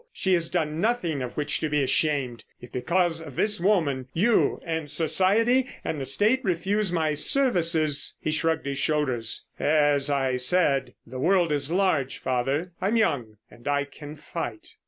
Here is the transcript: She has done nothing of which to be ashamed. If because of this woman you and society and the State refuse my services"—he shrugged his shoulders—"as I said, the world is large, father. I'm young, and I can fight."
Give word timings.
She 0.11 0.33
has 0.33 0.49
done 0.49 0.81
nothing 0.81 1.21
of 1.21 1.33
which 1.37 1.59
to 1.59 1.69
be 1.69 1.83
ashamed. 1.83 2.43
If 2.59 2.71
because 2.71 3.21
of 3.21 3.35
this 3.35 3.59
woman 3.59 4.07
you 4.15 4.59
and 4.65 4.89
society 4.89 5.69
and 5.83 6.01
the 6.01 6.05
State 6.05 6.43
refuse 6.43 6.91
my 6.91 7.13
services"—he 7.13 8.31
shrugged 8.31 8.65
his 8.65 8.79
shoulders—"as 8.79 10.09
I 10.09 10.37
said, 10.37 10.95
the 11.05 11.19
world 11.19 11.51
is 11.51 11.69
large, 11.69 12.17
father. 12.17 12.71
I'm 12.81 12.97
young, 12.97 13.37
and 13.51 13.67
I 13.67 13.83
can 13.83 14.15
fight." 14.15 14.69